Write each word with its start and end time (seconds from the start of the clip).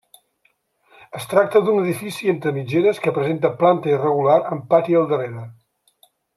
Es 1.19 1.27
tracta 1.33 1.61
d'un 1.67 1.77
edifici 1.81 2.31
entre 2.33 2.55
mitgeres 2.57 3.03
que 3.05 3.15
presenta 3.19 3.53
planta 3.61 3.95
irregular 3.95 4.39
amb 4.57 4.67
pati 4.75 4.99
al 5.03 5.11
darrere. 5.15 5.49